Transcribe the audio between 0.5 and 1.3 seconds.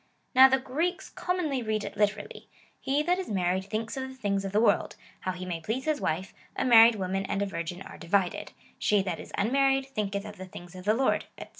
Greeks